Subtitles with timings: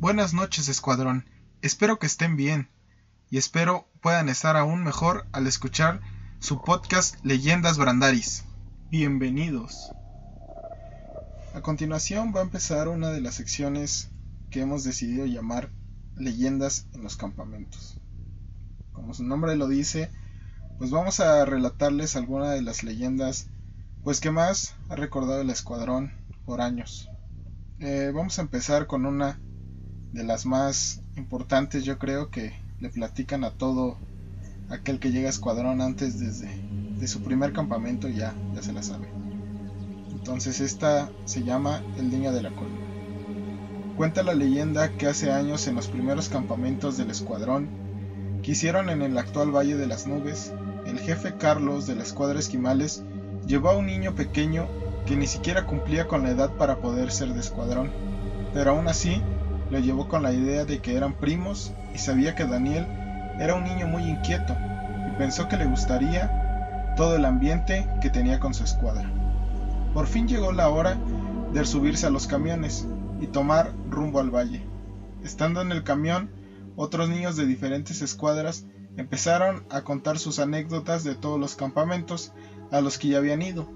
[0.00, 1.28] Buenas noches, escuadrón.
[1.60, 2.68] Espero que estén bien
[3.30, 6.00] y espero puedan estar aún mejor al escuchar
[6.38, 8.44] su podcast Leyendas Brandaris.
[8.92, 9.90] Bienvenidos.
[11.52, 14.12] A continuación va a empezar una de las secciones
[14.50, 15.72] que hemos decidido llamar
[16.14, 18.00] Leyendas en los campamentos.
[18.92, 20.12] Como su nombre lo dice,
[20.78, 23.48] pues vamos a relatarles algunas de las leyendas
[24.04, 26.12] pues que más ha recordado el escuadrón
[26.46, 27.10] por años.
[27.80, 29.40] Eh, vamos a empezar con una
[30.12, 33.96] de las más importantes yo creo que le platican a todo
[34.70, 36.48] aquel que llega a escuadrón antes desde
[36.98, 39.08] de su primer campamento ya, ya se la sabe.
[40.10, 42.86] Entonces esta se llama El Niño de la Colina.
[43.96, 47.68] Cuenta la leyenda que hace años en los primeros campamentos del escuadrón
[48.42, 50.52] que hicieron en el actual Valle de las Nubes,
[50.86, 53.02] el jefe Carlos de la escuadra Esquimales
[53.46, 54.68] llevó a un niño pequeño
[55.06, 57.90] que ni siquiera cumplía con la edad para poder ser de escuadrón,
[58.52, 59.22] pero aún así
[59.70, 62.86] lo llevó con la idea de que eran primos y sabía que Daniel
[63.38, 64.56] era un niño muy inquieto
[65.06, 69.10] y pensó que le gustaría todo el ambiente que tenía con su escuadra.
[69.94, 70.98] Por fin llegó la hora
[71.52, 72.86] de subirse a los camiones
[73.20, 74.62] y tomar rumbo al valle.
[75.22, 76.30] Estando en el camión,
[76.76, 78.66] otros niños de diferentes escuadras
[78.96, 82.32] empezaron a contar sus anécdotas de todos los campamentos
[82.70, 83.68] a los que ya habían ido.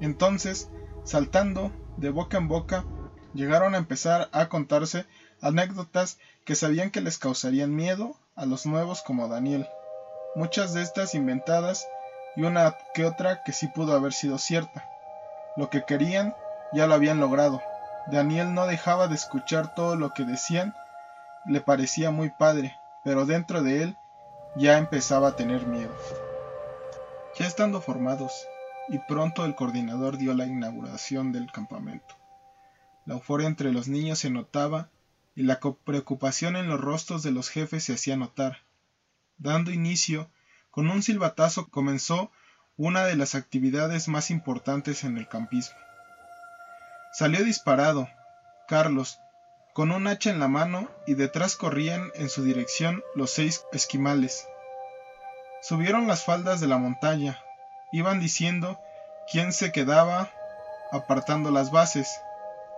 [0.00, 0.68] Entonces,
[1.04, 2.84] saltando de boca en boca,
[3.34, 5.06] llegaron a empezar a contarse
[5.40, 9.68] anécdotas que sabían que les causarían miedo a los nuevos como Daniel.
[10.34, 11.86] Muchas de estas inventadas
[12.36, 14.88] y una que otra que sí pudo haber sido cierta.
[15.56, 16.34] Lo que querían
[16.72, 17.60] ya lo habían logrado.
[18.06, 20.74] Daniel no dejaba de escuchar todo lo que decían,
[21.46, 23.96] le parecía muy padre, pero dentro de él
[24.56, 25.94] ya empezaba a tener miedo.
[27.38, 28.46] Ya estando formados,
[28.88, 32.19] y pronto el coordinador dio la inauguración del campamento.
[33.06, 34.88] La euforia entre los niños se notaba
[35.34, 38.58] y la preocupación en los rostros de los jefes se hacía notar.
[39.38, 40.30] Dando inicio,
[40.70, 42.30] con un silbatazo comenzó
[42.76, 45.76] una de las actividades más importantes en el campismo.
[47.12, 48.08] Salió disparado,
[48.68, 49.18] Carlos,
[49.74, 54.46] con un hacha en la mano y detrás corrían en su dirección los seis esquimales.
[55.62, 57.38] Subieron las faldas de la montaña,
[57.92, 58.78] iban diciendo
[59.30, 60.30] quién se quedaba
[60.92, 62.20] apartando las bases,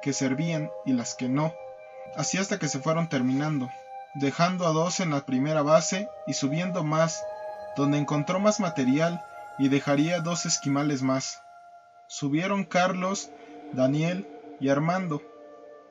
[0.02, 1.54] que servían y las que no
[2.16, 3.70] así hasta que se fueron terminando,
[4.14, 7.24] dejando a dos en la primera base y subiendo más,
[7.76, 9.22] donde encontró más material
[9.58, 11.40] y dejaría dos esquimales más.
[12.08, 13.30] Subieron Carlos,
[13.72, 14.28] Daniel
[14.60, 15.22] y Armando,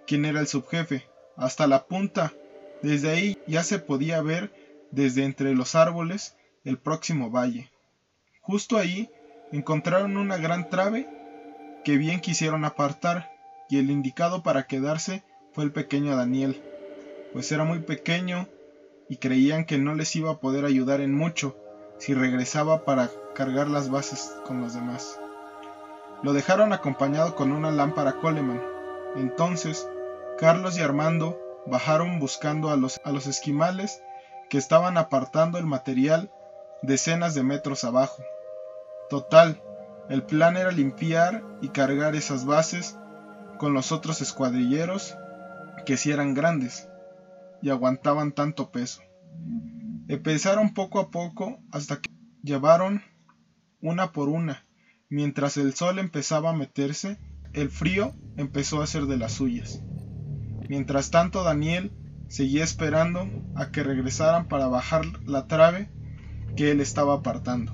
[0.06, 2.34] quien era el subjefe, hasta la punta.
[2.82, 4.52] Desde ahí ya se podía ver
[4.92, 7.72] desde entre los árboles el próximo valle.
[8.42, 9.10] Justo ahí
[9.52, 11.08] encontraron una gran trave
[11.84, 13.31] que bien quisieron apartar
[13.72, 15.24] y el indicado para quedarse
[15.54, 16.62] fue el pequeño Daniel,
[17.32, 18.50] pues era muy pequeño
[19.08, 21.56] y creían que no les iba a poder ayudar en mucho
[21.98, 25.18] si regresaba para cargar las bases con los demás.
[26.22, 28.62] Lo dejaron acompañado con una lámpara Coleman.
[29.16, 29.88] Entonces,
[30.38, 34.04] Carlos y Armando bajaron buscando a los, a los esquimales
[34.50, 36.30] que estaban apartando el material
[36.82, 38.22] decenas de metros abajo.
[39.10, 39.62] Total,
[40.10, 42.98] el plan era limpiar y cargar esas bases
[43.62, 45.16] con los otros escuadrilleros
[45.86, 46.90] que si eran grandes
[47.62, 49.04] y aguantaban tanto peso.
[50.08, 52.10] Empezaron poco a poco hasta que
[52.42, 53.04] llevaron
[53.80, 54.66] una por una.
[55.10, 57.20] Mientras el sol empezaba a meterse,
[57.54, 59.84] el frío empezó a ser de las suyas.
[60.68, 61.92] Mientras tanto Daniel
[62.30, 65.92] seguía esperando a que regresaran para bajar la trave
[66.56, 67.74] que él estaba apartando.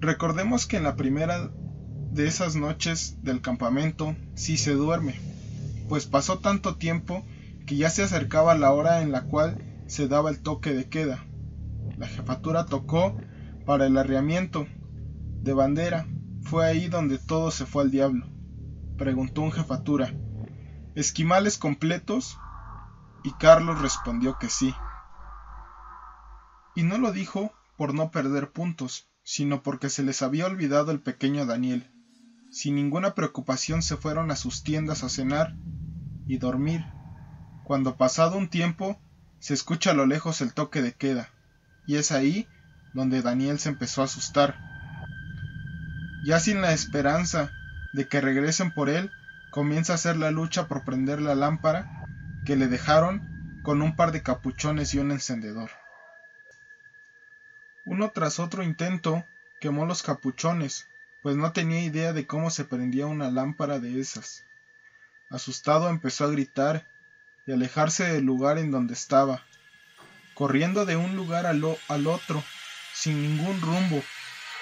[0.00, 1.52] Recordemos que en la primera
[2.10, 5.20] de esas noches del campamento sí se duerme,
[5.88, 7.24] pues pasó tanto tiempo
[7.66, 11.24] que ya se acercaba la hora en la cual se daba el toque de queda.
[11.96, 13.16] La jefatura tocó
[13.64, 14.66] para el arriamiento
[15.42, 16.06] de bandera.
[16.42, 18.26] Fue ahí donde todo se fue al diablo.
[18.96, 20.12] Preguntó un jefatura.
[20.94, 22.38] ¿Esquimales completos?
[23.22, 24.74] Y Carlos respondió que sí.
[26.74, 31.00] Y no lo dijo por no perder puntos, sino porque se les había olvidado el
[31.00, 31.89] pequeño Daniel.
[32.50, 35.54] Sin ninguna preocupación se fueron a sus tiendas a cenar
[36.26, 36.84] y dormir,
[37.64, 39.00] cuando pasado un tiempo
[39.38, 41.30] se escucha a lo lejos el toque de queda,
[41.86, 42.48] y es ahí
[42.92, 44.58] donde Daniel se empezó a asustar.
[46.24, 47.52] Ya sin la esperanza
[47.92, 49.10] de que regresen por él,
[49.52, 52.04] comienza a hacer la lucha por prender la lámpara
[52.44, 55.70] que le dejaron con un par de capuchones y un encendedor.
[57.86, 59.24] Uno tras otro intento
[59.60, 60.86] quemó los capuchones,
[61.22, 64.44] pues no tenía idea de cómo se prendía una lámpara de esas.
[65.30, 66.86] Asustado empezó a gritar
[67.46, 69.42] y alejarse del lugar en donde estaba,
[70.34, 72.42] corriendo de un lugar al, al otro,
[72.94, 74.02] sin ningún rumbo,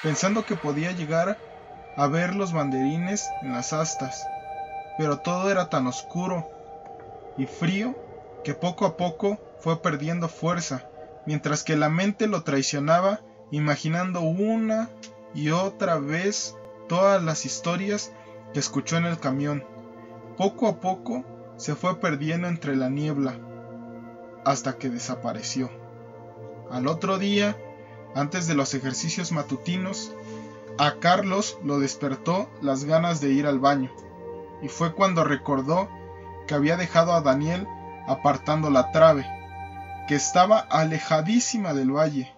[0.02, 1.38] pensando que podía llegar
[1.96, 4.25] a ver los banderines en las astas,
[4.96, 6.49] pero todo era tan oscuro
[7.37, 7.96] y frío
[8.44, 10.88] que poco a poco fue perdiendo fuerza,
[11.26, 13.20] mientras que la mente lo traicionaba
[13.50, 14.90] imaginando una
[15.34, 16.56] y otra vez
[16.88, 18.12] todas las historias
[18.52, 19.64] que escuchó en el camión.
[20.36, 21.25] Poco a poco
[21.56, 23.38] se fue perdiendo entre la niebla
[24.44, 25.70] hasta que desapareció.
[26.70, 27.56] Al otro día,
[28.14, 30.12] antes de los ejercicios matutinos,
[30.78, 33.90] a Carlos lo despertó las ganas de ir al baño,
[34.62, 35.88] y fue cuando recordó
[36.46, 37.66] que había dejado a Daniel
[38.06, 39.26] apartando la trave,
[40.06, 42.32] que estaba alejadísima del valle.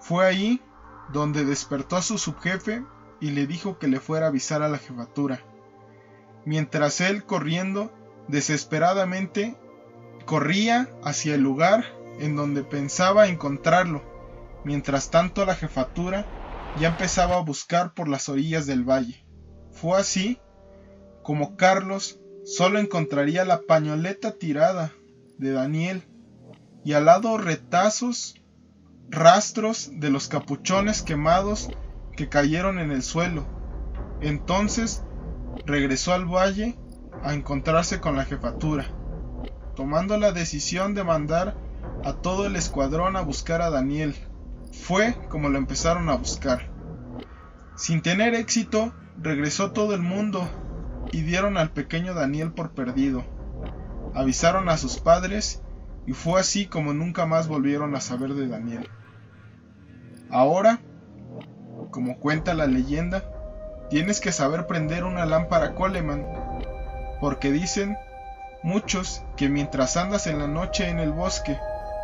[0.00, 0.60] Fue ahí
[1.12, 2.84] donde despertó a su subjefe
[3.20, 5.40] y le dijo que le fuera a avisar a la jefatura.
[6.44, 7.92] Mientras él, corriendo
[8.28, 9.56] desesperadamente,
[10.24, 11.84] corría hacia el lugar
[12.20, 14.02] en donde pensaba encontrarlo.
[14.64, 16.26] Mientras tanto la jefatura
[16.78, 19.24] ya empezaba a buscar por las orillas del valle.
[19.72, 20.40] Fue así
[21.22, 24.92] como Carlos solo encontraría la pañoleta tirada
[25.36, 26.02] de Daniel
[26.84, 28.40] y al lado retazos,
[29.10, 31.70] rastros de los capuchones quemados
[32.16, 33.46] que cayeron en el suelo.
[34.20, 35.02] Entonces
[35.66, 36.78] regresó al valle
[37.22, 38.86] a encontrarse con la jefatura,
[39.74, 41.56] tomando la decisión de mandar
[42.04, 44.14] a todo el escuadrón a buscar a Daniel.
[44.72, 46.70] Fue como lo empezaron a buscar.
[47.76, 50.48] Sin tener éxito, regresó todo el mundo
[51.12, 53.24] y dieron al pequeño Daniel por perdido.
[54.14, 55.62] Avisaron a sus padres
[56.06, 58.88] y fue así como nunca más volvieron a saber de Daniel.
[60.30, 60.80] Ahora
[61.90, 63.22] como cuenta la leyenda,
[63.90, 66.26] tienes que saber prender una lámpara Coleman,
[67.20, 67.96] porque dicen
[68.62, 71.58] muchos que mientras andas en la noche en el bosque,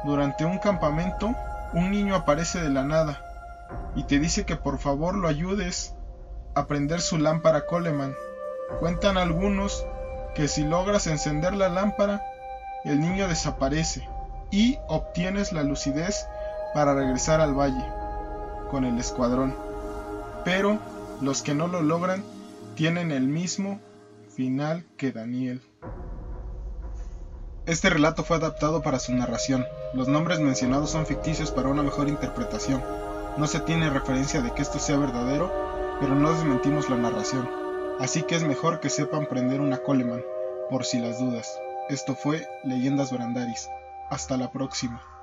[0.05, 1.35] durante un campamento,
[1.73, 3.21] un niño aparece de la nada
[3.95, 5.95] y te dice que por favor lo ayudes
[6.55, 8.15] a prender su lámpara Coleman.
[8.81, 9.87] Cuentan algunos
[10.35, 12.23] que si logras encender la lámpara,
[12.85, 14.09] el niño desaparece
[14.51, 16.27] y obtienes la lucidez
[16.75, 18.04] para regresar al valle
[18.75, 19.55] con el escuadrón
[20.45, 20.81] pero
[21.21, 22.25] los que no lo logran
[22.75, 23.79] tienen el mismo
[24.35, 25.63] final que Daniel.
[27.67, 29.65] Este relato fue adaptado para su narración.
[29.93, 32.83] Los nombres mencionados son ficticios para una mejor interpretación.
[33.37, 35.53] No se tiene referencia de que esto sea verdadero,
[36.01, 37.49] pero no desmentimos la narración.
[38.01, 40.25] Así que es mejor que sepan prender una Coleman,
[40.69, 41.61] por si las dudas.
[41.89, 43.71] Esto fue Leyendas Brandaris.
[44.11, 45.14] Hasta la próxima.